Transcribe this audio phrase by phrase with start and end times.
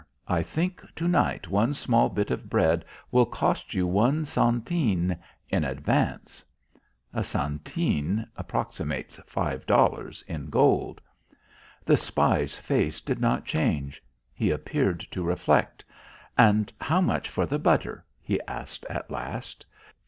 [0.27, 5.15] I think to night one small bit of bread will cost you one centene
[5.47, 6.43] in advance."
[7.13, 11.01] A centene approximates five dollars in gold.
[11.85, 14.01] The spy's face did not change.
[14.33, 15.85] He appeared to reflect.
[16.35, 19.67] "And how much for the butter?" he asked at last.